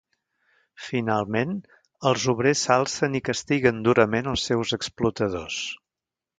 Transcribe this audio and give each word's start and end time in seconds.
Finalment, 0.85 1.51
els 2.13 2.25
obrers 2.33 2.65
s'alcen 2.69 3.19
i 3.21 3.23
castiguen 3.29 3.85
durament 3.91 4.33
als 4.35 4.51
seus 4.51 4.77
explotadors. 4.81 5.63